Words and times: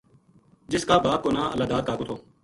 جس 0.71 0.85
کا 0.89 0.97
باپ 1.03 1.23
کو 1.23 1.31
نا 1.35 1.43
اللہ 1.53 1.63
داد 1.71 1.83
کاکو 1.87 2.03
تھو 2.07 2.15